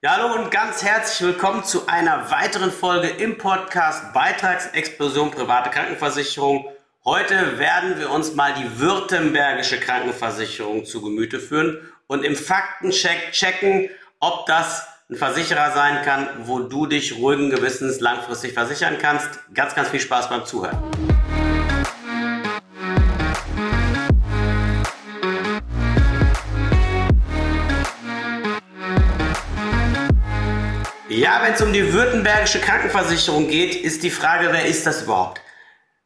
[0.00, 6.66] Ja, hallo und ganz herzlich willkommen zu einer weiteren Folge im Podcast Beitragsexplosion private Krankenversicherung.
[7.04, 13.90] Heute werden wir uns mal die württembergische Krankenversicherung zu Gemüte führen und im Faktencheck checken,
[14.20, 19.40] ob das ein Versicherer sein kann, wo du dich ruhigen Gewissens langfristig versichern kannst.
[19.52, 21.07] Ganz, ganz viel Spaß beim Zuhören.
[31.18, 35.40] Ja, wenn es um die württembergische Krankenversicherung geht, ist die Frage, wer ist das überhaupt?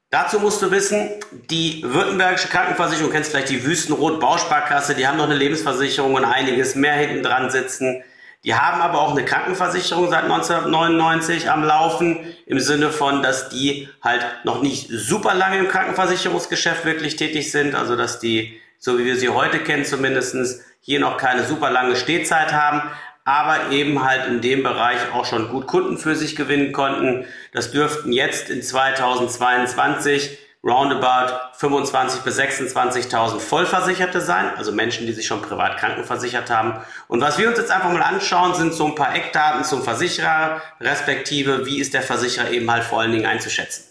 [0.08, 1.10] Dazu musst du wissen,
[1.50, 6.24] die württembergische Krankenversicherung, du kennst vielleicht die Wüstenrot Bausparkasse, die haben noch eine Lebensversicherung und
[6.24, 8.02] einiges mehr hinten dran sitzen.
[8.44, 13.90] Die haben aber auch eine Krankenversicherung seit 1999 am Laufen, im Sinne von, dass die
[14.00, 19.04] halt noch nicht super lange im Krankenversicherungsgeschäft wirklich tätig sind, also dass die, so wie
[19.04, 22.90] wir sie heute kennen zumindestens hier noch keine super lange Stehzeit haben,
[23.24, 27.26] aber eben halt in dem Bereich auch schon gut Kunden für sich gewinnen konnten.
[27.52, 35.26] Das dürften jetzt in 2022 roundabout 25.000 bis 26.000 Vollversicherte sein, also Menschen, die sich
[35.26, 36.80] schon privat krankenversichert haben.
[37.08, 40.62] Und was wir uns jetzt einfach mal anschauen, sind so ein paar Eckdaten zum Versicherer,
[40.80, 43.84] respektive wie ist der Versicherer eben halt vor allen Dingen einzuschätzen.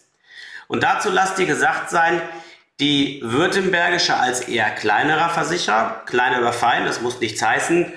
[0.68, 2.22] Und dazu lasst dir gesagt sein,
[2.80, 7.92] die Württembergische als eher kleinerer Versicherer, kleiner oder fein, das muss nichts heißen,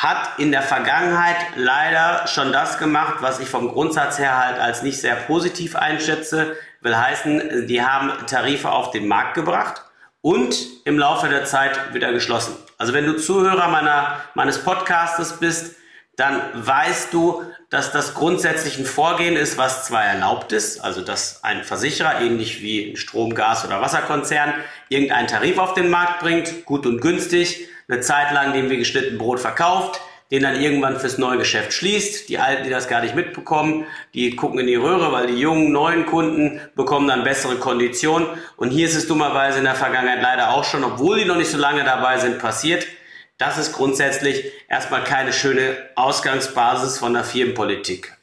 [0.00, 4.82] hat in der Vergangenheit leider schon das gemacht, was ich vom Grundsatz her halt als
[4.82, 6.56] nicht sehr positiv einschätze.
[6.80, 9.82] Will heißen, die haben Tarife auf den Markt gebracht
[10.22, 10.56] und
[10.86, 12.56] im Laufe der Zeit wieder geschlossen.
[12.78, 15.76] Also wenn du Zuhörer meiner, meines Podcastes bist,
[16.16, 21.44] dann weißt du, dass das grundsätzlich ein Vorgehen ist, was zwar erlaubt ist, also dass
[21.44, 24.54] ein Versicherer, ähnlich wie ein Strom-, Gas- oder Wasserkonzern,
[24.88, 29.18] irgendeinen Tarif auf den Markt bringt, gut und günstig, eine Zeit lang dem wie geschnitten
[29.18, 32.28] Brot verkauft, den dann irgendwann fürs neue Geschäft schließt.
[32.28, 35.72] Die Alten, die das gar nicht mitbekommen, die gucken in die Röhre, weil die jungen,
[35.72, 38.28] neuen Kunden bekommen dann bessere Konditionen.
[38.56, 41.50] Und hier ist es dummerweise in der Vergangenheit leider auch schon, obwohl die noch nicht
[41.50, 42.86] so lange dabei sind, passiert.
[43.38, 48.16] Das ist grundsätzlich erstmal keine schöne Ausgangsbasis von der Firmenpolitik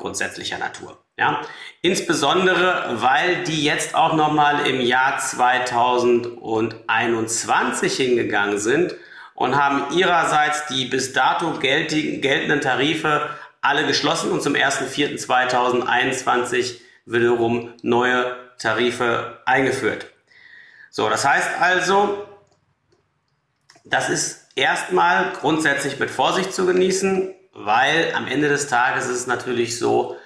[0.00, 0.99] grundsätzlicher Natur.
[1.20, 1.40] Ja,
[1.82, 8.94] insbesondere, weil die jetzt auch nochmal im Jahr 2021 hingegangen sind
[9.34, 13.28] und haben ihrerseits die bis dato geltenden Tarife
[13.60, 20.06] alle geschlossen und zum 1.4.2021 wiederum neue Tarife eingeführt.
[20.88, 22.26] So, das heißt also,
[23.84, 29.26] das ist erstmal grundsätzlich mit Vorsicht zu genießen, weil am Ende des Tages ist es
[29.26, 30.16] natürlich so,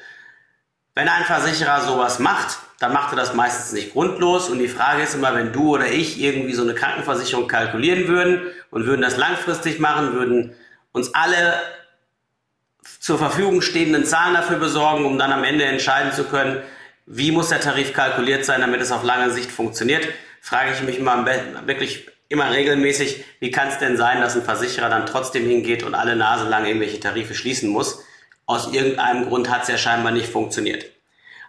[0.95, 4.49] wenn ein Versicherer sowas macht, dann macht er das meistens nicht grundlos.
[4.49, 8.43] Und die Frage ist immer, wenn du oder ich irgendwie so eine Krankenversicherung kalkulieren würden
[8.71, 10.55] und würden das langfristig machen, würden
[10.93, 11.55] uns alle
[13.01, 16.63] zur Verfügung stehenden Zahlen dafür besorgen, um dann am Ende entscheiden zu können,
[17.07, 20.07] wie muss der Tarif kalkuliert sein, damit es auf lange Sicht funktioniert,
[20.41, 21.27] frage ich mich mal
[21.67, 25.95] wirklich immer regelmäßig, wie kann es denn sein, dass ein Versicherer dann trotzdem hingeht und
[25.95, 28.03] alle Nase lang irgendwelche Tarife schließen muss?
[28.47, 30.87] Aus irgendeinem Grund hat es ja scheinbar nicht funktioniert.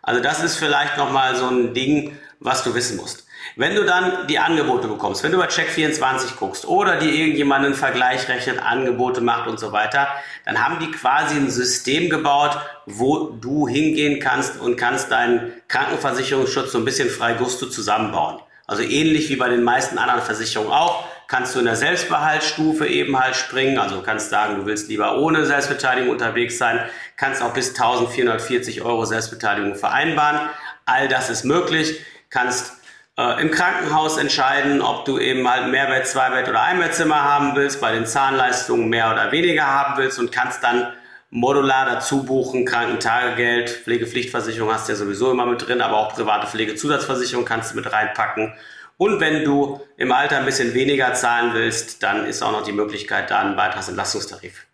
[0.02, 3.26] Also das ist vielleicht nochmal so ein Ding, was du wissen musst.
[3.56, 7.76] Wenn du dann die Angebote bekommst, wenn du bei Check24 guckst oder dir irgendjemand einen
[7.76, 10.08] Vergleich rechnet, Angebote macht und so weiter,
[10.46, 16.72] dann haben die quasi ein System gebaut, wo du hingehen kannst und kannst deinen Krankenversicherungsschutz
[16.72, 18.40] so ein bisschen frei Gusto zusammenbauen.
[18.68, 23.20] Also ähnlich wie bei den meisten anderen Versicherungen auch kannst du in der Selbstbehaltsstufe eben
[23.20, 23.78] halt springen.
[23.78, 26.80] Also du kannst sagen, du willst lieber ohne Selbstbeteiligung unterwegs sein,
[27.18, 30.50] kannst auch bis 1440 Euro Selbstbeteiligung vereinbaren.
[30.86, 32.00] All das ist möglich.
[32.30, 32.74] Kannst
[33.18, 37.94] äh, im Krankenhaus entscheiden, ob du eben halt Mehrbett, Zweibett oder Einbettzimmer haben willst, bei
[37.94, 40.94] den Zahnleistungen mehr oder weniger haben willst und kannst dann
[41.30, 46.48] modular dazu buchen, Krankentagegeld, Pflegepflichtversicherung hast du ja sowieso immer mit drin, aber auch private
[46.48, 48.54] Pflegezusatzversicherung kannst du mit reinpacken
[48.98, 52.72] und wenn du im Alter ein bisschen weniger zahlen willst, dann ist auch noch die
[52.72, 54.66] Möglichkeit, da einen Beitragsentlastungstarif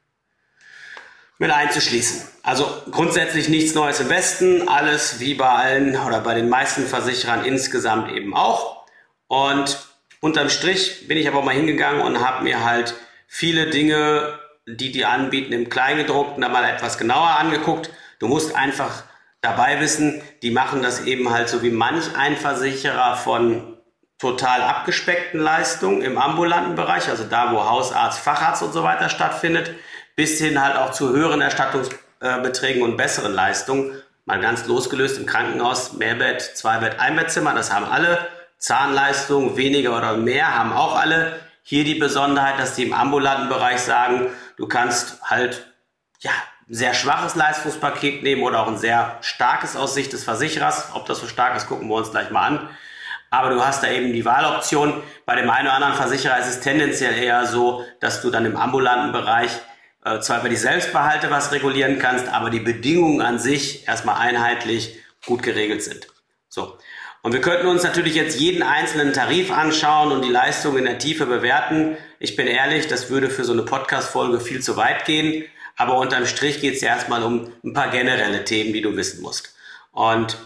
[1.41, 2.21] mit einzuschließen.
[2.43, 7.45] Also grundsätzlich nichts Neues im Westen, alles wie bei allen oder bei den meisten Versicherern
[7.45, 8.85] insgesamt eben auch.
[9.27, 9.79] Und
[10.19, 12.93] unterm Strich bin ich aber mal hingegangen und habe mir halt
[13.25, 14.37] viele Dinge,
[14.67, 17.89] die die anbieten, im Kleingedruckten mal etwas genauer angeguckt.
[18.19, 19.03] Du musst einfach
[19.41, 23.70] dabei wissen, die machen das eben halt so wie manch ein Versicherer von
[24.21, 29.71] total abgespeckten Leistungen im ambulanten Bereich, also da, wo Hausarzt, Facharzt und so weiter stattfindet,
[30.15, 33.91] bis hin halt auch zu höheren Erstattungsbeträgen und besseren Leistungen.
[34.25, 38.19] Mal ganz losgelöst im Krankenhaus, Mehrbett, Zweibett, Einbettzimmer, das haben alle.
[38.59, 41.39] Zahnleistungen, weniger oder mehr, haben auch alle.
[41.63, 44.29] Hier die Besonderheit, dass die im ambulanten Bereich sagen,
[44.61, 45.65] Du kannst halt,
[46.19, 46.29] ja,
[46.69, 50.89] ein sehr schwaches Leistungspaket nehmen oder auch ein sehr starkes aus Sicht des Versicherers.
[50.93, 52.69] Ob das so stark ist, gucken wir uns gleich mal an.
[53.31, 55.01] Aber du hast da eben die Wahloption.
[55.25, 58.57] Bei dem einen oder anderen Versicherer ist es tendenziell eher so, dass du dann im
[58.57, 59.51] ambulanten Bereich
[60.03, 64.97] äh, zwar über die Selbstbehalte was regulieren kannst, aber die Bedingungen an sich erstmal einheitlich
[65.25, 66.07] gut geregelt sind.
[66.49, 66.77] So.
[67.23, 70.97] Und wir könnten uns natürlich jetzt jeden einzelnen Tarif anschauen und die Leistung in der
[70.97, 71.95] Tiefe bewerten.
[72.19, 75.45] Ich bin ehrlich, das würde für so eine Podcast-Folge viel zu weit gehen.
[75.77, 79.21] Aber unterm Strich geht es ja erstmal um ein paar generelle Themen, die du wissen
[79.21, 79.55] musst.
[79.91, 80.37] Und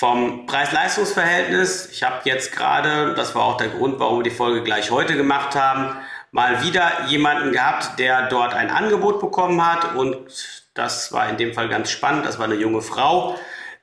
[0.00, 4.62] vom Preis-Leistungs-Verhältnis, ich habe jetzt gerade, das war auch der Grund, warum wir die Folge
[4.62, 5.94] gleich heute gemacht haben,
[6.32, 10.16] mal wieder jemanden gehabt, der dort ein Angebot bekommen hat und
[10.72, 12.24] das war in dem Fall ganz spannend.
[12.24, 13.38] Das war eine junge Frau,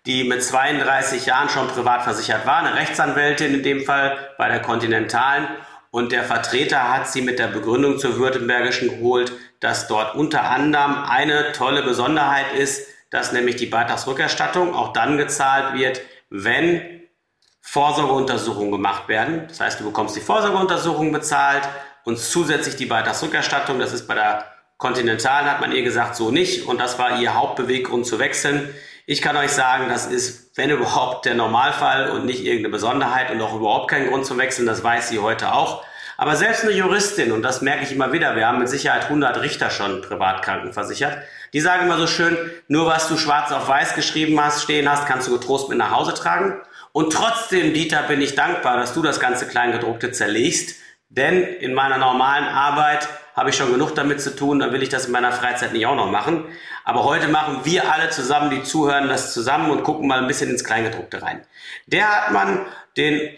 [0.08, 4.64] die mit 32 Jahren schon privat versichert war, eine Rechtsanwältin in dem Fall bei der
[4.64, 5.48] Continentalen.
[5.92, 11.04] Und der Vertreter hat sie mit der Begründung zur Württembergischen geholt, dass dort unter anderem
[11.08, 17.02] eine tolle Besonderheit ist, dass nämlich die Beitragsrückerstattung auch dann gezahlt wird, wenn
[17.62, 19.46] Vorsorgeuntersuchungen gemacht werden.
[19.48, 21.68] Das heißt, du bekommst die Vorsorgeuntersuchung bezahlt
[22.06, 23.80] und zusätzlich die Beitragsrückerstattung.
[23.80, 24.46] Das ist bei der
[24.78, 26.68] Continentalen, hat man ihr gesagt, so nicht.
[26.68, 28.74] Und das war ihr Hauptbeweggrund zu wechseln.
[29.06, 33.42] Ich kann euch sagen, das ist, wenn überhaupt, der Normalfall und nicht irgendeine Besonderheit und
[33.42, 34.66] auch überhaupt kein Grund zum Wechseln.
[34.66, 35.84] Das weiß sie heute auch.
[36.18, 39.40] Aber selbst eine Juristin, und das merke ich immer wieder, wir haben mit Sicherheit 100
[39.42, 41.20] Richter schon privat krankenversichert,
[41.54, 42.36] die sagen immer so schön,
[42.68, 45.92] nur was du schwarz auf weiß geschrieben hast, stehen hast, kannst du getrost mit nach
[45.92, 46.60] Hause tragen.
[46.92, 50.78] Und trotzdem, Dieter, bin ich dankbar, dass du das ganze Kleingedruckte zerlegst,
[51.10, 54.90] denn in meiner normalen Arbeit habe ich schon genug damit zu tun, dann will ich
[54.90, 56.46] das in meiner Freizeit nicht auch noch machen.
[56.84, 60.50] Aber heute machen wir alle zusammen, die zuhören, das zusammen und gucken mal ein bisschen
[60.50, 61.46] ins Kleingedruckte rein.
[61.86, 62.66] Der hat man
[62.98, 63.30] den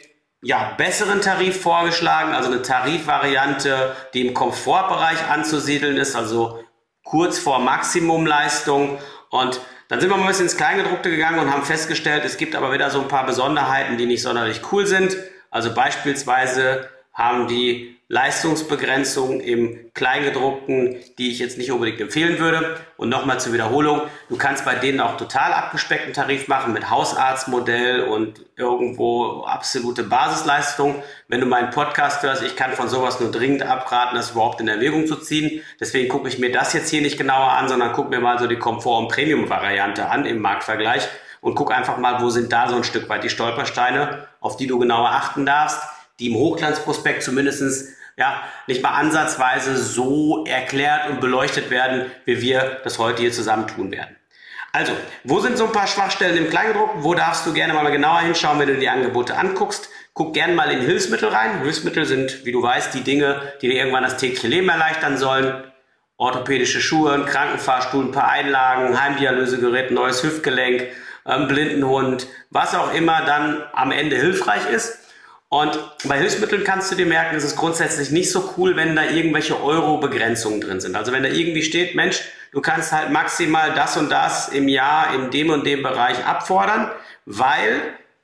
[0.41, 6.63] ja, besseren Tarif vorgeschlagen, also eine Tarifvariante, die im Komfortbereich anzusiedeln ist, also
[7.03, 8.99] kurz vor Maximumleistung.
[9.29, 9.59] Und
[9.89, 12.71] dann sind wir mal ein bisschen ins Kleingedruckte gegangen und haben festgestellt, es gibt aber
[12.71, 15.17] wieder so ein paar Besonderheiten, die nicht sonderlich cool sind.
[15.51, 22.77] Also beispielsweise haben die Leistungsbegrenzung im Kleingedruckten, die ich jetzt nicht unbedingt empfehlen würde.
[22.97, 28.01] Und nochmal zur Wiederholung, du kannst bei denen auch total abgespeckten Tarif machen mit Hausarztmodell
[28.01, 31.03] und irgendwo absolute Basisleistung.
[31.27, 34.67] Wenn du meinen Podcast hörst, ich kann von sowas nur dringend abraten, das überhaupt in
[34.67, 35.61] Erwägung zu ziehen.
[35.79, 38.47] Deswegen gucke ich mir das jetzt hier nicht genauer an, sondern gucke mir mal so
[38.47, 41.07] die Komfort- und Premium-Variante an im Marktvergleich
[41.41, 44.65] und guck einfach mal, wo sind da so ein Stück weit die Stolpersteine, auf die
[44.65, 45.79] du genauer achten darfst,
[46.17, 52.81] die im Hochglanzprospekt zumindestens ja, nicht mal ansatzweise so erklärt und beleuchtet werden, wie wir
[52.83, 54.15] das heute hier zusammen tun werden.
[54.73, 54.91] Also,
[55.23, 56.91] wo sind so ein paar Schwachstellen im Kleingedruck?
[56.97, 59.89] Wo darfst du gerne mal genauer hinschauen, wenn du die Angebote anguckst?
[60.13, 61.61] Guck gerne mal in Hilfsmittel rein.
[61.63, 65.63] Hilfsmittel sind, wie du weißt, die Dinge, die dir irgendwann das tägliche Leben erleichtern sollen.
[66.17, 70.87] Orthopädische Schuhe, ein Krankenfahrstuhl, ein paar Einlagen, Heimdialysegerät, neues Hüftgelenk,
[71.23, 74.98] ein Blindenhund, was auch immer dann am Ende hilfreich ist.
[75.49, 79.09] Und bei Hilfsmitteln kannst du dir merken, es ist grundsätzlich nicht so cool, wenn da
[79.09, 80.95] irgendwelche Euro-Begrenzungen drin sind.
[80.95, 85.15] Also wenn da irgendwie steht, Mensch, du kannst halt maximal das und das im Jahr
[85.15, 86.91] in dem und dem Bereich abfordern,
[87.25, 87.81] weil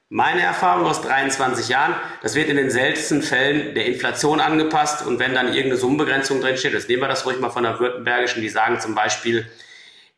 [0.09, 5.17] meine Erfahrung aus 23 Jahren, das wird in den seltensten Fällen der Inflation angepasst und
[5.17, 8.43] wenn dann irgendeine Summenbegrenzung drin steht, jetzt nehmen wir das ruhig mal von der Württembergischen,
[8.43, 9.47] die sagen zum Beispiel,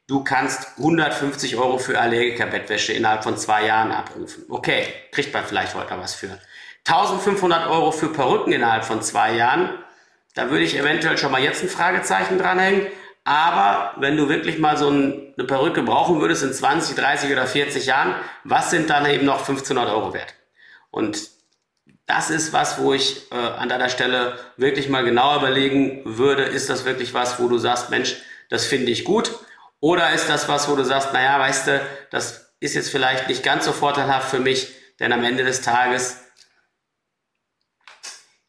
[0.08, 4.44] du kannst 150 Euro für Allergikerbettwäsche innerhalb von zwei Jahren abrufen.
[4.50, 6.38] Okay, kriegt man vielleicht heute was für.
[6.88, 9.70] 1500 Euro für Perücken innerhalb von zwei Jahren.
[10.36, 12.88] Da würde ich eventuell schon mal jetzt ein Fragezeichen dranhängen.
[13.26, 17.86] Aber wenn du wirklich mal so eine Perücke brauchen würdest in 20, 30 oder 40
[17.86, 18.16] Jahren,
[18.46, 20.34] was sind dann eben noch 1500 Euro wert?
[20.92, 21.30] Und
[22.06, 26.70] das ist was, wo ich äh, an deiner Stelle wirklich mal genau überlegen würde, ist
[26.70, 28.16] das wirklich was, wo du sagst, Mensch,
[28.50, 29.32] das finde ich gut?
[29.82, 33.44] Oder ist das was, wo du sagst, naja, weißt du, das ist jetzt vielleicht nicht
[33.44, 36.22] ganz so vorteilhaft für mich, denn am Ende des Tages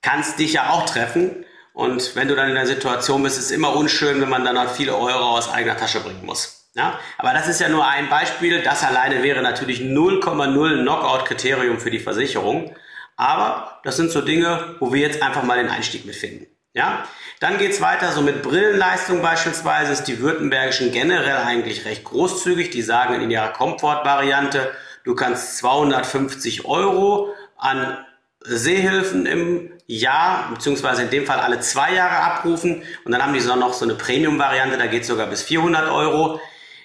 [0.03, 1.45] kann es dich ja auch treffen.
[1.73, 4.59] Und wenn du dann in der Situation bist, ist es immer unschön, wenn man dann
[4.59, 6.71] halt viele Euro aus eigener Tasche bringen muss.
[6.75, 6.99] Ja?
[7.19, 8.63] Aber das ist ja nur ein Beispiel.
[8.63, 12.75] Das alleine wäre natürlich 0,0 Knockout-Kriterium für die Versicherung.
[13.17, 16.47] Aber das sind so Dinge, wo wir jetzt einfach mal den Einstieg mitfinden.
[16.73, 17.05] Ja?
[17.41, 22.71] Dann geht's weiter, so mit Brillenleistung beispielsweise ist die Württembergischen generell eigentlich recht großzügig.
[22.71, 24.71] Die sagen in ihrer Komfortvariante,
[25.05, 28.05] du kannst 250 Euro an
[28.41, 32.83] Sehhilfen im Jahr, beziehungsweise in dem Fall alle zwei Jahre abrufen.
[33.05, 36.41] Und dann haben die so noch so eine Premium-Variante, da geht sogar bis 400 Euro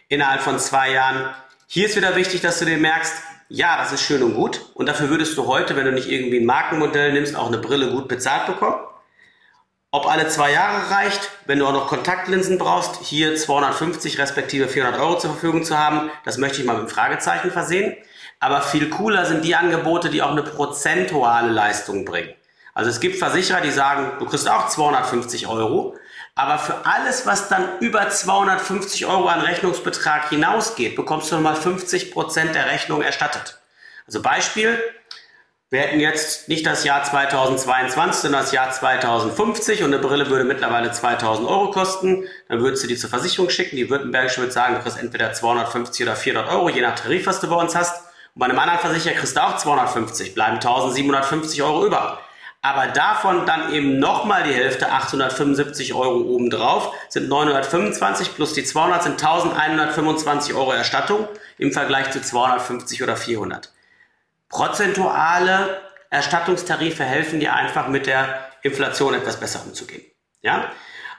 [0.07, 1.29] innerhalb von zwei Jahren.
[1.67, 3.13] Hier ist wieder wichtig, dass du dir merkst,
[3.49, 4.61] ja, das ist schön und gut.
[4.73, 7.91] Und dafür würdest du heute, wenn du nicht irgendwie ein Markenmodell nimmst, auch eine Brille
[7.91, 8.77] gut bezahlt bekommen.
[9.91, 14.99] Ob alle zwei Jahre reicht, wenn du auch noch Kontaktlinsen brauchst, hier 250 respektive 400
[14.99, 17.95] Euro zur Verfügung zu haben, das möchte ich mal mit einem Fragezeichen versehen.
[18.39, 22.33] Aber viel cooler sind die Angebote, die auch eine prozentuale Leistung bringen.
[22.73, 25.95] Also es gibt Versicherer, die sagen, du kriegst auch 250 Euro,
[26.35, 32.11] aber für alles, was dann über 250 Euro an Rechnungsbetrag hinausgeht, bekommst du nochmal 50
[32.11, 33.59] Prozent der Rechnung erstattet.
[34.07, 34.79] Also Beispiel,
[35.69, 40.43] wir hätten jetzt nicht das Jahr 2022, sondern das Jahr 2050 und eine Brille würde
[40.43, 42.25] mittlerweile 2000 Euro kosten.
[42.47, 43.75] Dann würdest du die zur Versicherung schicken.
[43.75, 47.39] Die Württembergische würde sagen, du kriegst entweder 250 oder 400 Euro, je nach Tarif, was
[47.39, 48.03] du bei uns hast.
[48.35, 52.19] Und bei einem anderen Versicherer kriegst du auch 250, bleiben 1750 Euro über.
[52.65, 59.03] Aber davon dann eben nochmal die Hälfte, 875 Euro obendrauf, sind 925 plus die 200
[59.03, 61.27] sind 1125 Euro Erstattung
[61.57, 63.73] im Vergleich zu 250 oder 400.
[64.47, 70.03] Prozentuale Erstattungstarife helfen dir einfach mit der Inflation etwas besser umzugehen.
[70.41, 70.71] Ja?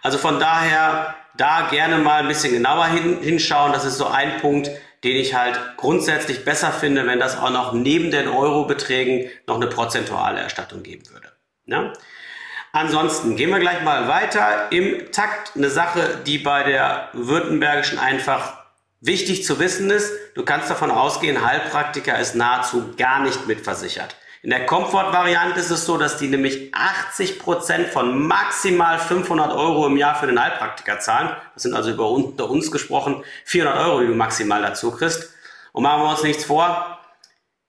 [0.03, 3.73] Also von daher da gerne mal ein bisschen genauer hin, hinschauen.
[3.73, 4.71] Das ist so ein Punkt,
[5.03, 9.67] den ich halt grundsätzlich besser finde, wenn das auch noch neben den Eurobeträgen noch eine
[9.67, 11.34] prozentuale Erstattung geben würde.
[11.67, 11.93] Ja?
[12.73, 14.67] Ansonsten gehen wir gleich mal weiter.
[14.71, 18.65] Im Takt eine Sache, die bei der Württembergischen einfach
[19.01, 24.17] wichtig zu wissen ist, du kannst davon ausgehen, Heilpraktiker ist nahezu gar nicht mitversichert.
[24.43, 29.87] In der Komfortvariante ist es so, dass die nämlich 80 Prozent von maximal 500 Euro
[29.87, 31.31] im Jahr für den Heilpraktiker zahlen.
[31.55, 35.31] Das sind also über unter uns gesprochen 400 Euro, die du maximal dazu kriegst.
[35.73, 36.99] Und machen wir uns nichts vor,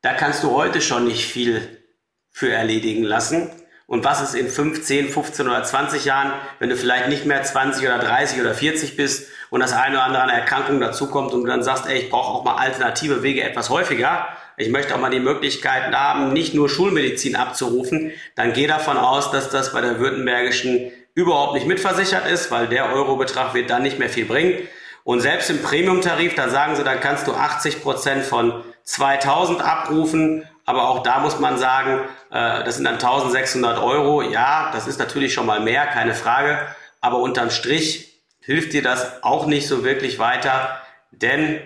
[0.02, 1.82] da kannst du heute schon nicht viel
[2.30, 3.50] für erledigen lassen.
[3.88, 7.44] Und was ist in 5, 10, 15 oder 20 Jahren, wenn du vielleicht nicht mehr
[7.44, 11.44] 20 oder 30 oder 40 bist und das eine oder andere an Erkrankung dazukommt und
[11.44, 14.28] du dann sagst, ey, ich brauche auch mal alternative Wege etwas häufiger,
[14.58, 19.32] ich möchte auch mal die Möglichkeiten haben, nicht nur Schulmedizin abzurufen, dann geh davon aus,
[19.32, 24.00] dass das bei der Württembergischen überhaupt nicht mitversichert ist, weil der Eurobetrag wird dann nicht
[24.00, 24.68] mehr viel bringen.
[25.04, 30.44] Und selbst im Premium-Tarif, da sagen sie, dann kannst du 80 Prozent von 2000 abrufen.
[30.66, 34.22] Aber auch da muss man sagen, äh, das sind dann 1600 Euro.
[34.22, 36.60] Ja, das ist natürlich schon mal mehr, keine Frage.
[37.02, 40.82] Aber unterm Strich hilft dir das auch nicht so wirklich weiter,
[41.12, 41.60] denn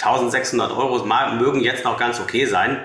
[0.00, 2.82] 1600 Euro mögen jetzt noch ganz okay sein,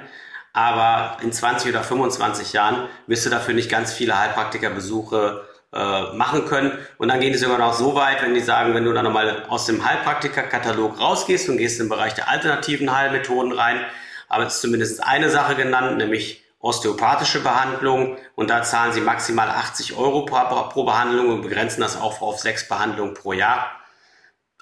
[0.54, 6.46] aber in 20 oder 25 Jahren wirst du dafür nicht ganz viele Heilpraktikerbesuche äh, machen
[6.46, 6.78] können.
[6.98, 9.46] Und dann gehen die sogar noch so weit, wenn die sagen, wenn du dann nochmal
[9.50, 13.86] aus dem Heilpraktikerkatalog rausgehst und gehst im Bereich der alternativen Heilmethoden rein,
[14.28, 19.96] aber ist zumindest eine Sache genannt, nämlich osteopathische Behandlung und da zahlen sie maximal 80
[19.96, 23.72] Euro pro, Behandlung und begrenzen das auch auf sechs Behandlungen pro Jahr.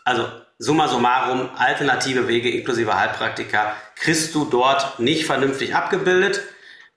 [0.03, 0.27] Also
[0.59, 6.41] summa summarum, alternative Wege inklusive Heilpraktiker kriegst du dort nicht vernünftig abgebildet.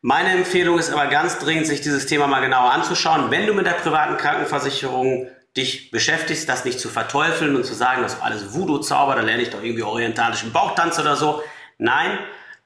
[0.00, 3.30] Meine Empfehlung ist aber ganz dringend, sich dieses Thema mal genauer anzuschauen.
[3.30, 8.02] Wenn du mit der privaten Krankenversicherung dich beschäftigst, das nicht zu verteufeln und zu sagen,
[8.02, 11.42] das ist alles Voodoo-Zauber, da lerne ich doch irgendwie orientalischen Bauchtanz oder so.
[11.78, 12.18] Nein,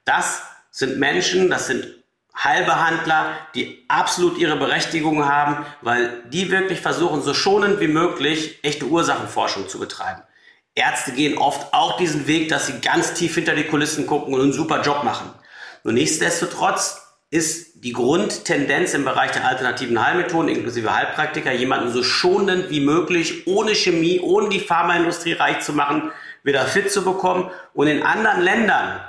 [0.04, 1.86] das sind Menschen, das sind
[2.36, 8.86] Heilbehandler, die absolut ihre Berechtigung haben, weil die wirklich versuchen, so schonend wie möglich echte
[8.86, 10.22] Ursachenforschung zu betreiben.
[10.74, 14.40] Ärzte gehen oft auch diesen Weg, dass sie ganz tief hinter die Kulissen gucken und
[14.40, 15.30] einen super Job machen.
[15.84, 22.70] Nur nichtsdestotrotz ist die Grundtendenz im Bereich der alternativen Heilmethoden inklusive Heilpraktiker, jemanden so schonend
[22.70, 27.50] wie möglich, ohne Chemie, ohne die Pharmaindustrie reich zu machen, wieder fit zu bekommen.
[27.74, 29.00] Und in anderen Ländern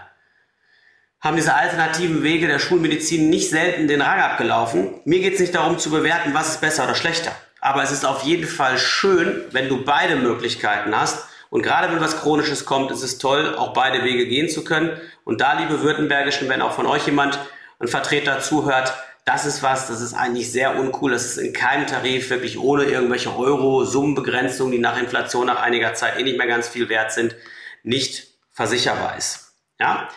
[1.24, 5.00] haben diese alternativen Wege der Schulmedizin nicht selten den Rang abgelaufen.
[5.06, 7.32] Mir geht es nicht darum zu bewerten, was ist besser oder schlechter.
[7.62, 12.02] Aber es ist auf jeden Fall schön, wenn du beide Möglichkeiten hast und gerade wenn
[12.02, 15.00] was Chronisches kommt, ist es toll, auch beide Wege gehen zu können.
[15.24, 17.40] Und da, liebe Württembergischen, wenn auch von euch jemand,
[17.80, 21.12] ein Vertreter zuhört, das ist was, das ist eigentlich sehr uncool.
[21.12, 26.18] Das ist in keinem Tarif wirklich ohne irgendwelche Euro-Summenbegrenzungen, die nach Inflation nach einiger Zeit
[26.18, 27.36] eh nicht mehr ganz viel wert sind,
[27.84, 29.54] nicht versicherbar ist.
[29.80, 30.10] Ja?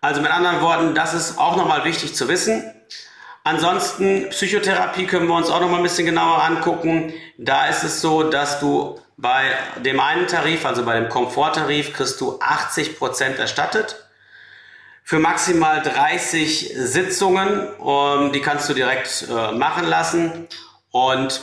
[0.00, 2.62] Also mit anderen Worten, das ist auch nochmal wichtig zu wissen.
[3.42, 7.12] Ansonsten Psychotherapie können wir uns auch nochmal ein bisschen genauer angucken.
[7.38, 9.50] Da ist es so, dass du bei
[9.84, 14.04] dem einen Tarif, also bei dem Komforttarif, kriegst du 80 Prozent erstattet.
[15.02, 20.46] Für maximal 30 Sitzungen, um, ähm, die kannst du direkt äh, machen lassen.
[20.90, 21.40] Und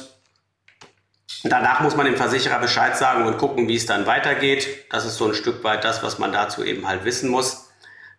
[1.43, 4.85] danach muss man dem Versicherer Bescheid sagen und gucken, wie es dann weitergeht.
[4.91, 7.64] Das ist so ein Stück weit das, was man dazu eben halt wissen muss.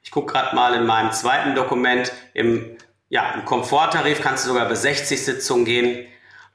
[0.07, 2.13] Ich gucke gerade mal in meinem zweiten Dokument.
[2.33, 2.77] Im,
[3.09, 6.07] ja, im Komforttarif kannst du sogar bis 60 Sitzungen gehen.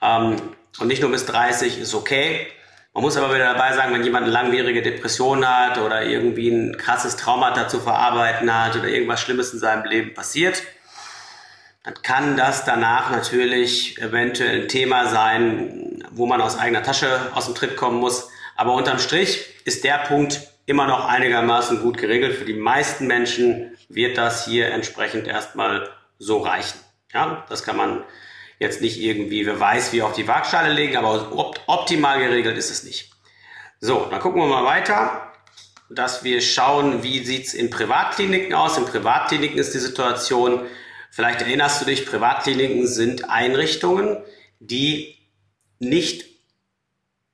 [0.02, 0.38] Ähm,
[0.80, 2.48] und nicht nur bis 30 ist okay.
[2.94, 6.78] Man muss aber wieder dabei sagen, wenn jemand eine langwierige Depression hat oder irgendwie ein
[6.78, 10.64] krasses Trauma zu verarbeiten hat oder irgendwas Schlimmes in seinem Leben passiert,
[11.84, 17.46] dann kann das danach natürlich eventuell ein Thema sein, wo man aus eigener Tasche aus
[17.48, 18.30] dem Tritt kommen muss.
[18.56, 22.36] Aber unterm Strich ist der Punkt immer noch einigermaßen gut geregelt.
[22.36, 26.80] Für die meisten Menschen wird das hier entsprechend erstmal so reichen.
[27.14, 28.04] Ja, das kann man
[28.58, 31.32] jetzt nicht irgendwie, wer weiß, wie auf die Waagschale legen, aber
[31.68, 33.12] optimal geregelt ist es nicht.
[33.80, 35.32] So, dann gucken wir mal weiter
[35.96, 38.78] dass wir schauen, wie sieht's in Privatkliniken aus.
[38.78, 40.62] In Privatkliniken ist die Situation,
[41.10, 44.18] vielleicht erinnerst du dich, Privatkliniken sind Einrichtungen,
[44.60, 45.18] die
[45.80, 46.31] nicht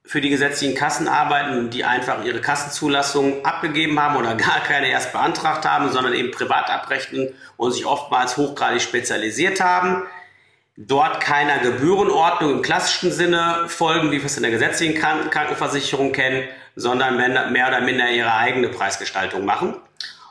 [0.07, 5.11] für die gesetzlichen Kassen arbeiten, die einfach ihre Kassenzulassung abgegeben haben oder gar keine erst
[5.11, 10.03] beantragt haben, sondern eben privat abrechnen und sich oftmals hochgradig spezialisiert haben
[10.77, 16.47] dort keiner Gebührenordnung im klassischen Sinne folgen, wie wir es in der gesetzlichen Krankenversicherung kennen,
[16.75, 19.75] sondern mehr oder minder ihre eigene Preisgestaltung machen.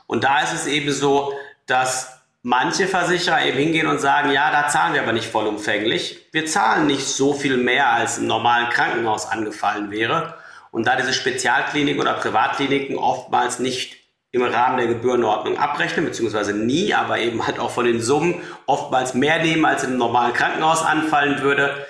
[0.07, 1.33] Und da ist es eben so,
[1.65, 2.16] dass
[2.47, 6.29] manche Versicherer eben hingehen und sagen, ja, da zahlen wir aber nicht vollumfänglich.
[6.31, 10.35] Wir zahlen nicht so viel mehr, als im normalen Krankenhaus angefallen wäre.
[10.71, 13.97] Und da diese Spezialkliniken oder Privatkliniken oftmals nicht
[14.31, 19.13] im Rahmen der Gebührenordnung abrechnen, beziehungsweise nie, aber eben halt auch von den Summen oftmals
[19.13, 21.85] mehr nehmen, als im normalen Krankenhaus anfallen würde,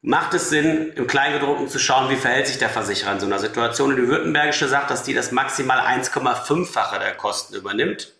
[0.00, 3.38] macht es Sinn, im Kleingedruckten zu schauen, wie verhält sich der Versicherer in so einer
[3.38, 3.90] Situation.
[3.90, 8.12] Und die Württembergische sagt, dass die das maximal 1,5-fache der Kosten übernimmt.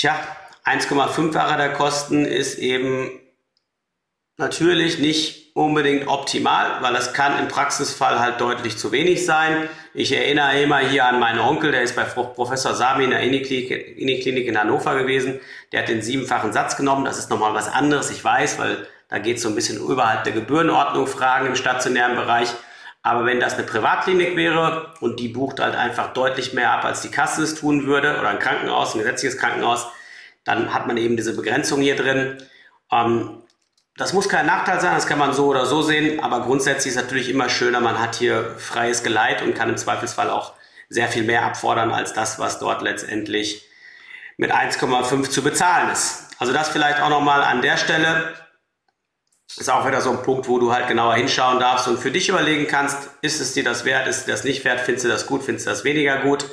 [0.00, 0.18] Tja,
[0.64, 3.20] 1,5-fache der Kosten ist eben
[4.38, 9.68] natürlich nicht unbedingt optimal, weil das kann im Praxisfall halt deutlich zu wenig sein.
[9.92, 14.46] Ich erinnere immer hier an meinen Onkel, der ist bei Professor Sami in der Uniklinik
[14.46, 15.38] in Hannover gewesen.
[15.70, 17.04] Der hat den siebenfachen Satz genommen.
[17.04, 20.24] Das ist nochmal was anderes, ich weiß, weil da geht es so ein bisschen überhalb
[20.24, 22.48] der Gebührenordnung Fragen im stationären Bereich.
[23.02, 27.00] Aber wenn das eine Privatklinik wäre und die bucht halt einfach deutlich mehr ab, als
[27.00, 29.86] die Kasse es tun würde, oder ein Krankenhaus, ein gesetzliches Krankenhaus,
[30.44, 32.42] dann hat man eben diese Begrenzung hier drin.
[32.92, 33.42] Ähm,
[33.96, 36.96] das muss kein Nachteil sein, das kann man so oder so sehen, aber grundsätzlich ist
[36.96, 40.54] es natürlich immer schöner, man hat hier freies Geleit und kann im Zweifelsfall auch
[40.88, 43.66] sehr viel mehr abfordern als das, was dort letztendlich
[44.36, 46.28] mit 1,5 zu bezahlen ist.
[46.38, 48.34] Also das vielleicht auch nochmal an der Stelle.
[49.56, 52.28] Ist auch wieder so ein Punkt, wo du halt genauer hinschauen darfst und für dich
[52.28, 55.26] überlegen kannst, ist es dir das wert, ist dir das nicht wert, findest du das
[55.26, 56.46] gut, findest du das weniger gut.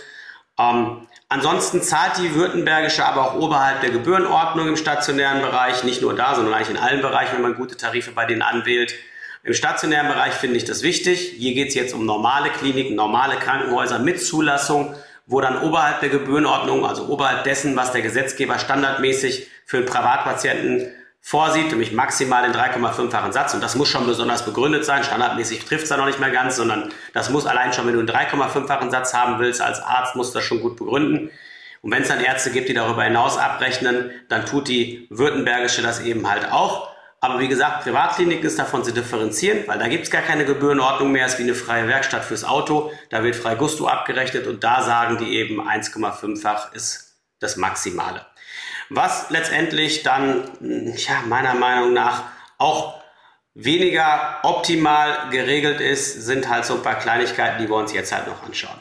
[0.60, 6.16] Ähm, Ansonsten zahlt die Württembergische aber auch oberhalb der Gebührenordnung im stationären Bereich, nicht nur
[6.16, 8.94] da, sondern eigentlich in allen Bereichen, wenn man gute Tarife bei denen anwählt.
[9.44, 11.34] Im stationären Bereich finde ich das wichtig.
[11.36, 16.08] Hier geht es jetzt um normale Kliniken, normale Krankenhäuser mit Zulassung, wo dann oberhalb der
[16.08, 20.94] Gebührenordnung, also oberhalb dessen, was der Gesetzgeber standardmäßig für einen Privatpatienten
[21.28, 23.54] vorsieht, nämlich maximal den 3,5-fachen Satz.
[23.54, 25.04] Und das muss schon besonders begründet sein.
[25.04, 28.00] Standardmäßig trifft es da noch nicht mehr ganz, sondern das muss allein schon, wenn du
[28.00, 31.30] einen 3,5-fachen Satz haben willst, als Arzt musst du das schon gut begründen.
[31.82, 36.00] Und wenn es dann Ärzte gibt, die darüber hinaus abrechnen, dann tut die Württembergische das
[36.00, 36.92] eben halt auch.
[37.20, 41.12] Aber wie gesagt, Privatklinik ist davon zu differenzieren, weil da gibt es gar keine Gebührenordnung
[41.12, 42.94] mehr, es ist wie eine freie Werkstatt fürs Auto.
[43.10, 48.26] Da wird frei Gusto abgerechnet und da sagen die eben 1,5-fach ist das Maximale.
[48.90, 50.50] Was letztendlich dann,
[50.96, 52.24] ja, meiner Meinung nach
[52.58, 53.02] auch
[53.54, 58.28] weniger optimal geregelt ist, sind halt so ein paar Kleinigkeiten, die wir uns jetzt halt
[58.28, 58.80] noch anschauen.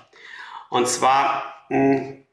[0.69, 2.27] Und zwar, hm,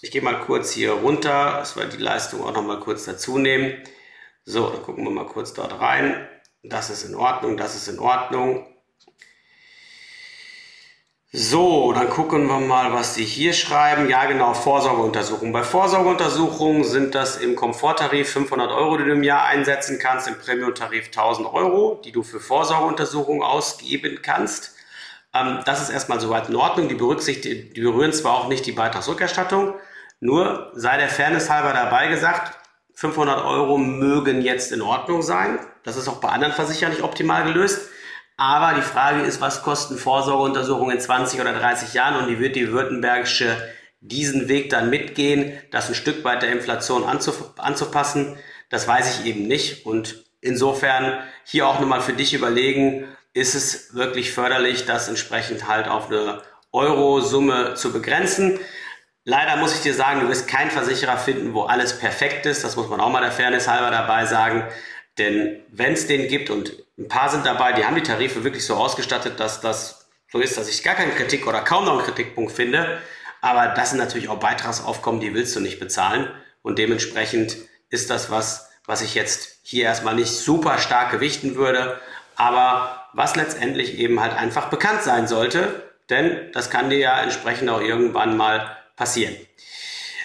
[0.00, 3.38] ich gehe mal kurz hier runter, dass wir die Leistung auch noch mal kurz dazu
[3.38, 3.82] nehmen.
[4.44, 6.26] So, dann gucken wir mal kurz dort rein.
[6.62, 8.67] Das ist in Ordnung, das ist in Ordnung.
[11.30, 14.08] So, dann gucken wir mal, was Sie hier schreiben.
[14.08, 15.52] Ja, genau, Vorsorgeuntersuchungen.
[15.52, 20.38] Bei Vorsorgeuntersuchungen sind das im Komforttarif 500 Euro, die du im Jahr einsetzen kannst, im
[20.38, 24.74] Premium-Tarif 1000 Euro, die du für Vorsorgeuntersuchungen ausgeben kannst.
[25.34, 26.88] Ähm, das ist erstmal soweit in Ordnung.
[26.88, 29.74] Die, berücksichtigen, die berühren zwar auch nicht die Beitragsrückerstattung,
[30.20, 32.56] nur sei der Fairness halber dabei gesagt,
[32.94, 35.58] 500 Euro mögen jetzt in Ordnung sein.
[35.84, 37.90] Das ist auch bei anderen Versicherern nicht optimal gelöst.
[38.40, 42.54] Aber die Frage ist, was kosten Vorsorgeuntersuchungen in 20 oder 30 Jahren und wie wird
[42.54, 43.56] die Württembergische
[44.00, 48.38] diesen Weg dann mitgehen, das ein Stück weit der Inflation anzupassen?
[48.70, 49.86] Das weiß ich eben nicht.
[49.86, 55.88] Und insofern hier auch nochmal für dich überlegen, ist es wirklich förderlich, das entsprechend halt
[55.88, 58.60] auf eine Euro-Summe zu begrenzen.
[59.24, 62.62] Leider muss ich dir sagen, du wirst keinen Versicherer finden, wo alles perfekt ist.
[62.62, 64.62] Das muss man auch mal der Fairness halber dabei sagen.
[65.18, 68.66] Denn wenn es den gibt und ein paar sind dabei, die haben die Tarife wirklich
[68.66, 72.02] so ausgestattet, dass das so ist, dass ich gar keine Kritik oder kaum noch einen
[72.02, 73.00] Kritikpunkt finde.
[73.40, 76.28] Aber das sind natürlich auch Beitragsaufkommen, die willst du nicht bezahlen.
[76.62, 77.56] Und dementsprechend
[77.88, 82.00] ist das was, was ich jetzt hier erstmal nicht super stark gewichten würde,
[82.36, 87.70] aber was letztendlich eben halt einfach bekannt sein sollte, denn das kann dir ja entsprechend
[87.70, 89.36] auch irgendwann mal passieren.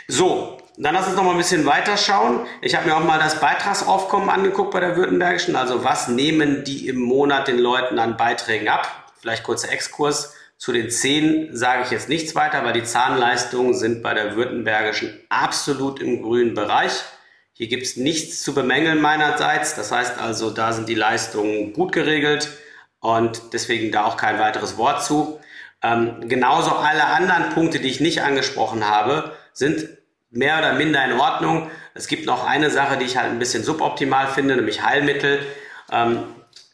[0.07, 2.47] So, dann lass uns noch mal ein bisschen weiter schauen.
[2.61, 5.55] Ich habe mir auch mal das Beitragsaufkommen angeguckt bei der Württembergischen.
[5.55, 9.11] Also was nehmen die im Monat den Leuten an Beiträgen ab?
[9.19, 10.35] Vielleicht kurzer Exkurs.
[10.57, 15.19] Zu den zehn sage ich jetzt nichts weiter, weil die Zahnleistungen sind bei der Württembergischen
[15.29, 17.03] absolut im grünen Bereich.
[17.51, 19.75] Hier gibt es nichts zu bemängeln meinerseits.
[19.75, 22.49] Das heißt also, da sind die Leistungen gut geregelt
[22.99, 25.39] und deswegen da auch kein weiteres Wort zu.
[25.83, 29.87] Ähm, genauso alle anderen Punkte, die ich nicht angesprochen habe, sind
[30.33, 31.69] mehr oder minder in Ordnung.
[31.93, 35.39] Es gibt noch eine Sache, die ich halt ein bisschen suboptimal finde, nämlich Heilmittel.
[35.91, 36.23] Ähm,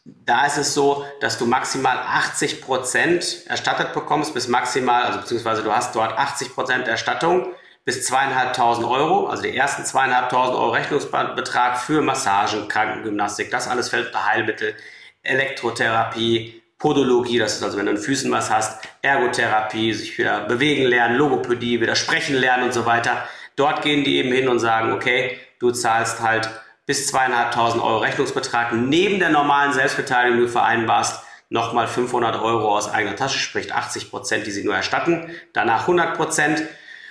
[0.04, 5.62] da ist es so, dass du maximal 80 Prozent erstattet bekommst, bis maximal, also beziehungsweise
[5.62, 7.48] du hast dort 80 Prozent Erstattung
[7.84, 14.06] bis zweieinhalbtausend Euro, also die ersten zweieinhalbtausend Euro Rechnungsbetrag für Massagen, Krankengymnastik, das alles fällt
[14.08, 14.74] unter Heilmittel,
[15.22, 20.86] Elektrotherapie, Podologie, das ist also, wenn du in Füßen was hast, Ergotherapie, sich wieder bewegen
[20.86, 23.28] lernen, Logopädie, wieder sprechen lernen und so weiter.
[23.56, 26.48] Dort gehen die eben hin und sagen, okay, du zahlst halt
[26.86, 32.90] bis zweieinhalbtausend Euro Rechnungsbetrag neben der normalen Selbstbeteiligung, die du vereinbarst, nochmal 500 Euro aus
[32.90, 36.62] eigener Tasche, sprich 80 Prozent, die sie nur erstatten, danach 100 Prozent.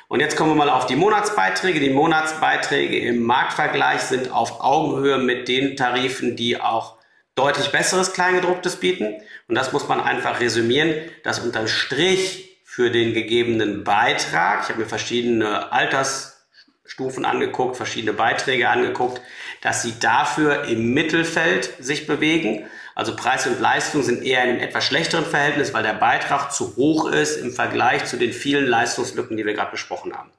[0.07, 1.79] Und jetzt kommen wir mal auf die Monatsbeiträge.
[1.79, 6.97] Die Monatsbeiträge im Marktvergleich sind auf Augenhöhe mit den Tarifen, die auch
[7.35, 9.21] deutlich besseres Kleingedrucktes bieten.
[9.47, 12.48] Und das muss man einfach resümieren, dass unterm Strich
[12.79, 19.19] für den gegebenen Beitrag, ich habe mir verschiedene Altersstufen angeguckt, verschiedene Beiträge angeguckt,
[19.59, 22.67] dass sie dafür im Mittelfeld sich bewegen.
[22.95, 26.77] Also Preis und Leistung sind eher in einem etwas schlechteren Verhältnis, weil der Beitrag zu
[26.77, 30.31] hoch ist im Vergleich zu den vielen Leistungslücken, die wir gerade besprochen haben.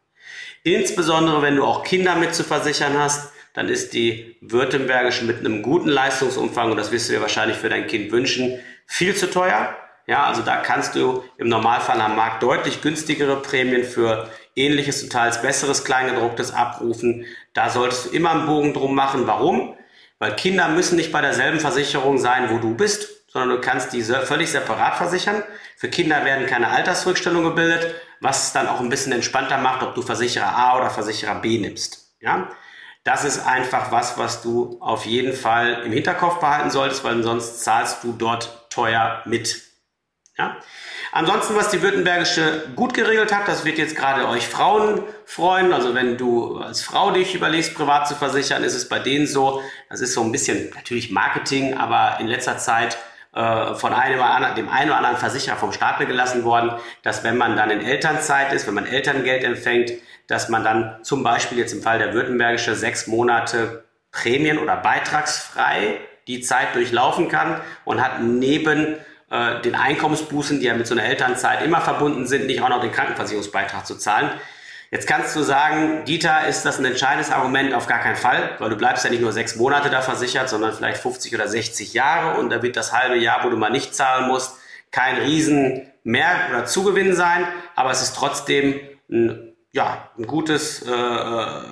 [0.62, 5.60] Insbesondere wenn du auch Kinder mit zu versichern hast, dann ist die Württembergische mit einem
[5.60, 9.76] guten Leistungsumfang, und das wirst du dir wahrscheinlich für dein Kind wünschen, viel zu teuer.
[10.10, 15.12] Ja, also da kannst du im Normalfall am Markt deutlich günstigere Prämien für ähnliches und
[15.12, 17.26] teils besseres Kleingedrucktes abrufen.
[17.54, 19.28] Da solltest du immer einen Bogen drum machen.
[19.28, 19.76] Warum?
[20.18, 24.22] Weil Kinder müssen nicht bei derselben Versicherung sein, wo du bist, sondern du kannst diese
[24.22, 25.44] völlig separat versichern.
[25.76, 29.94] Für Kinder werden keine Altersrückstellungen gebildet, was es dann auch ein bisschen entspannter macht, ob
[29.94, 32.16] du Versicherer A oder Versicherer B nimmst.
[32.20, 32.48] Ja?
[33.04, 37.62] Das ist einfach was, was du auf jeden Fall im Hinterkopf behalten solltest, weil sonst
[37.62, 39.69] zahlst du dort teuer mit.
[40.40, 40.56] Ja?
[41.12, 45.72] Ansonsten, was die Württembergische gut geregelt hat, das wird jetzt gerade euch Frauen freuen.
[45.72, 49.60] Also wenn du als Frau dich überlegst, privat zu versichern, ist es bei denen so,
[49.90, 52.96] das ist so ein bisschen natürlich Marketing, aber in letzter Zeit
[53.34, 56.72] äh, von einem anderen, dem einen oder anderen Versicherer vom Staat gelassen worden,
[57.02, 59.92] dass wenn man dann in Elternzeit ist, wenn man Elterngeld empfängt,
[60.26, 65.98] dass man dann zum Beispiel jetzt im Fall der Württembergische sechs Monate Prämien- oder beitragsfrei
[66.28, 68.96] die Zeit durchlaufen kann und hat neben
[69.30, 72.80] äh, den Einkommensbußen, die ja mit so einer Elternzeit immer verbunden sind, nicht auch noch
[72.80, 74.30] den Krankenversicherungsbeitrag zu zahlen.
[74.90, 77.72] Jetzt kannst du sagen, Dieter, ist das ein entscheidendes Argument?
[77.74, 80.72] Auf gar keinen Fall, weil du bleibst ja nicht nur sechs Monate da versichert, sondern
[80.72, 83.94] vielleicht 50 oder 60 Jahre und da wird das halbe Jahr, wo du mal nicht
[83.94, 84.56] zahlen musst,
[84.90, 90.90] kein riesen Mehr- oder Zugewinn sein, aber es ist trotzdem ein, ja, ein gutes äh,
[90.90, 91.62] äh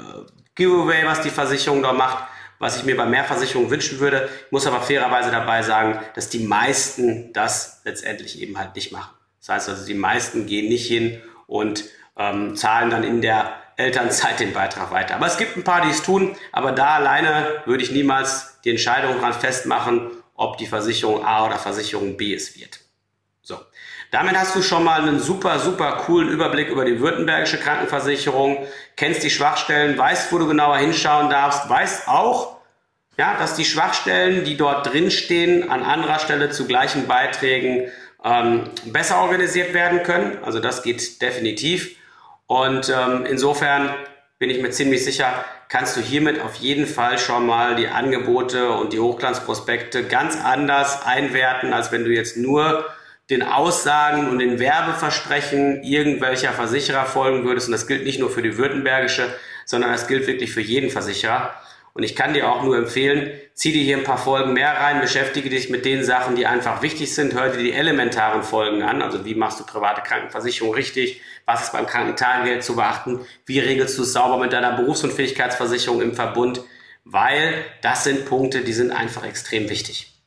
[0.55, 2.19] Giveaway, was die Versicherung da macht
[2.59, 4.29] was ich mir bei mehr Versicherungen wünschen würde.
[4.47, 9.11] Ich muss aber fairerweise dabei sagen, dass die meisten das letztendlich eben halt nicht machen.
[9.41, 11.85] Das heißt also, die meisten gehen nicht hin und
[12.17, 15.15] ähm, zahlen dann in der Elternzeit den Beitrag weiter.
[15.15, 18.71] Aber es gibt ein paar, die es tun, aber da alleine würde ich niemals die
[18.71, 22.81] Entscheidung dran festmachen, ob die Versicherung A oder Versicherung B es wird.
[24.11, 28.67] Damit hast du schon mal einen super, super coolen Überblick über die württembergische Krankenversicherung,
[28.97, 32.57] kennst die Schwachstellen, weißt, wo du genauer hinschauen darfst, weißt auch,
[33.19, 37.89] ja, dass die Schwachstellen, die dort drinstehen, an anderer Stelle zu gleichen Beiträgen
[38.25, 40.39] ähm, besser organisiert werden können.
[40.43, 41.97] Also das geht definitiv.
[42.47, 43.95] Und ähm, insofern
[44.39, 48.71] bin ich mir ziemlich sicher, kannst du hiermit auf jeden Fall schon mal die Angebote
[48.71, 52.87] und die Hochglanzprospekte ganz anders einwerten, als wenn du jetzt nur
[53.31, 57.69] den Aussagen und den Werbeversprechen irgendwelcher Versicherer folgen würdest.
[57.69, 59.35] Und das gilt nicht nur für die württembergische,
[59.67, 61.55] sondern das gilt wirklich für jeden Versicherer.
[61.93, 65.01] Und ich kann dir auch nur empfehlen, zieh dir hier ein paar Folgen mehr rein,
[65.01, 69.03] beschäftige dich mit den Sachen, die einfach wichtig sind, hör dir die elementaren Folgen an.
[69.03, 71.21] Also wie machst du private Krankenversicherung richtig?
[71.45, 73.21] Was ist beim Krankentagegeld zu beachten?
[73.47, 76.63] Wie regelst du es sauber mit deiner Berufsunfähigkeitsversicherung im Verbund?
[77.05, 80.18] Weil das sind Punkte, die sind einfach extrem wichtig.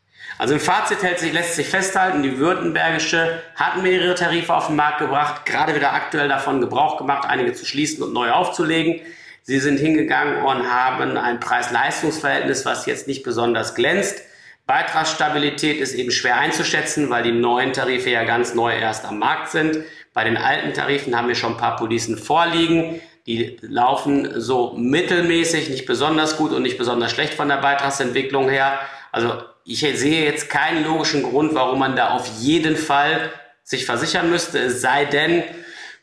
[0.42, 4.76] Also im Fazit hält sich, lässt sich festhalten, die Württembergische hat mehrere Tarife auf den
[4.76, 9.02] Markt gebracht, gerade wieder aktuell davon Gebrauch gemacht, einige zu schließen und neu aufzulegen.
[9.44, 14.24] Sie sind hingegangen und haben ein Preis-Leistungs-Verhältnis, was jetzt nicht besonders glänzt.
[14.66, 19.52] Beitragsstabilität ist eben schwer einzuschätzen, weil die neuen Tarife ja ganz neu erst am Markt
[19.52, 19.78] sind.
[20.16, 23.00] Bei den alten Tarifen haben wir schon ein paar Policen vorliegen.
[23.28, 28.80] die laufen so mittelmäßig, nicht besonders gut und nicht besonders schlecht von der Beitragsentwicklung her.
[29.12, 33.32] Also ich sehe jetzt keinen logischen Grund, warum man da auf jeden Fall
[33.64, 35.44] sich versichern müsste, es sei denn,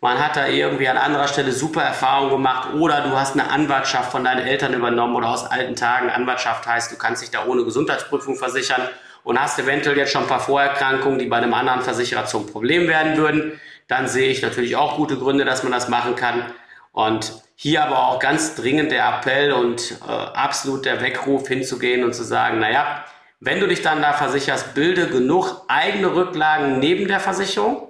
[0.01, 4.13] man hat da irgendwie an anderer Stelle super Erfahrungen gemacht oder du hast eine Anwartschaft
[4.13, 6.09] von deinen Eltern übernommen oder aus alten Tagen.
[6.09, 8.83] Anwartschaft heißt, du kannst dich da ohne Gesundheitsprüfung versichern
[9.25, 12.87] und hast eventuell jetzt schon ein paar Vorerkrankungen, die bei einem anderen Versicherer zum Problem
[12.87, 13.61] werden würden.
[13.89, 16.45] Dann sehe ich natürlich auch gute Gründe, dass man das machen kann.
[16.93, 22.15] Und hier aber auch ganz dringend der Appell und äh, absolut der Weckruf hinzugehen und
[22.15, 23.05] zu sagen, naja,
[23.41, 27.89] wenn du dich dann da versicherst, bilde genug eigene Rücklagen neben der Versicherung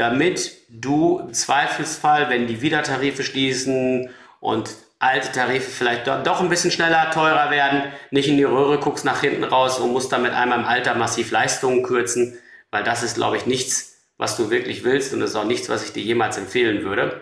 [0.00, 4.08] damit du im Zweifelsfall, wenn die Wiedertarife schließen
[4.40, 9.04] und alte Tarife vielleicht doch ein bisschen schneller, teurer werden, nicht in die Röhre guckst
[9.04, 12.38] nach hinten raus und musst damit einmal im Alter massiv Leistungen kürzen,
[12.70, 15.84] weil das ist, glaube ich, nichts, was du wirklich willst und ist auch nichts, was
[15.84, 17.20] ich dir jemals empfehlen würde.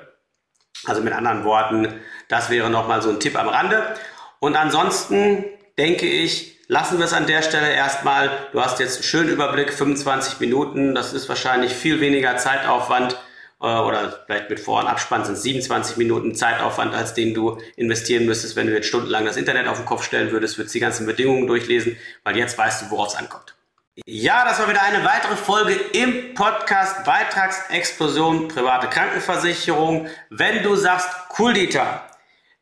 [0.87, 3.96] Also mit anderen Worten, das wäre nochmal so ein Tipp am Rande.
[4.38, 5.44] Und ansonsten
[5.78, 8.30] denke ich, lassen wir es an der Stelle erstmal.
[8.52, 10.94] Du hast jetzt einen schönen Überblick, 25 Minuten.
[10.94, 13.16] Das ist wahrscheinlich viel weniger Zeitaufwand
[13.60, 17.58] äh, oder vielleicht mit Vor- und Abspann sind es 27 Minuten Zeitaufwand, als den du
[17.76, 20.80] investieren müsstest, wenn du jetzt stundenlang das Internet auf den Kopf stellen würdest, würdest die
[20.80, 23.54] ganzen Bedingungen durchlesen, weil jetzt weißt du, worauf es ankommt.
[24.06, 30.06] Ja, das war wieder eine weitere Folge im Podcast Beitragsexplosion private Krankenversicherung.
[30.30, 32.07] Wenn du sagst, cool Dieter,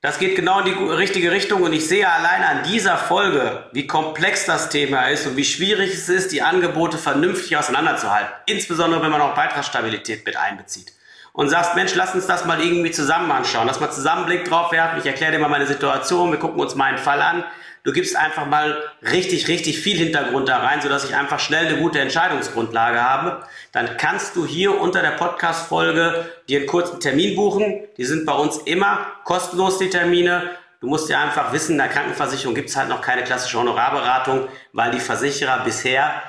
[0.02, 3.86] das geht genau in die richtige Richtung und ich sehe alleine an dieser Folge, wie
[3.86, 8.32] komplex das Thema ist und wie schwierig es ist, die Angebote vernünftig auseinanderzuhalten.
[8.46, 10.92] Insbesondere, wenn man auch Beitragsstabilität mit einbezieht.
[11.32, 13.66] Und sagst, Mensch, lass uns das mal irgendwie zusammen anschauen.
[13.66, 14.98] Lass mal zusammen Blick drauf werfen.
[15.00, 16.30] Ich erkläre dir mal meine Situation.
[16.30, 17.44] Wir gucken uns meinen Fall an.
[17.86, 21.76] Du gibst einfach mal richtig, richtig viel Hintergrund da rein, sodass ich einfach schnell eine
[21.76, 23.46] gute Entscheidungsgrundlage habe.
[23.70, 27.84] Dann kannst du hier unter der Podcast-Folge dir einen kurzen Termin buchen.
[27.96, 30.50] Die sind bei uns immer kostenlos, die Termine.
[30.80, 34.48] Du musst ja einfach wissen, in der Krankenversicherung gibt es halt noch keine klassische Honorarberatung,
[34.72, 36.24] weil die Versicherer bisher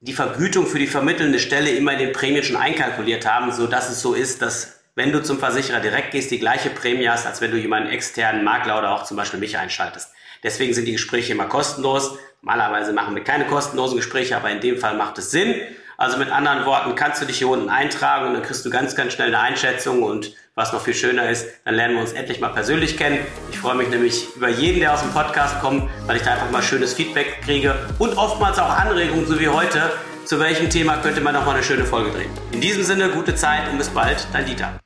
[0.00, 3.90] die Vergütung für die vermittelnde Stelle immer in den Prämien schon einkalkuliert haben, so dass
[3.90, 7.40] es so ist, dass wenn du zum Versicherer direkt gehst, die gleiche Prämie hast, als
[7.40, 10.10] wenn du jemanden externen Makler oder auch zum Beispiel mich einschaltest.
[10.42, 12.18] Deswegen sind die Gespräche immer kostenlos.
[12.42, 15.54] Normalerweise machen wir keine kostenlosen Gespräche, aber in dem Fall macht es Sinn.
[15.98, 18.96] Also mit anderen Worten, kannst du dich hier unten eintragen und dann kriegst du ganz,
[18.96, 22.40] ganz schnell eine Einschätzung und was noch viel schöner ist, dann lernen wir uns endlich
[22.40, 23.18] mal persönlich kennen.
[23.50, 26.50] Ich freue mich nämlich über jeden, der aus dem Podcast kommt, weil ich da einfach
[26.50, 29.92] mal schönes Feedback kriege und oftmals auch Anregungen, so wie heute,
[30.24, 32.30] zu welchem Thema könnte man noch mal eine schöne Folge drehen.
[32.52, 34.78] In diesem Sinne, gute Zeit und bis bald, dein Dieter.